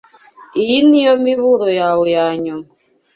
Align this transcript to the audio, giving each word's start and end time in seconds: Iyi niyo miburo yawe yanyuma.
Iyi 0.61 0.77
niyo 0.87 1.13
miburo 1.25 1.67
yawe 1.79 2.05
yanyuma. 2.17 2.67